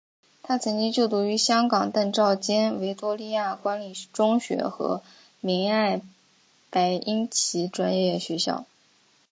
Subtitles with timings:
[0.41, 5.03] 他曾经就读于香港邓肇坚维多利亚官立中学和
[5.41, 6.01] 明爱
[6.71, 8.65] 白英奇专业学校。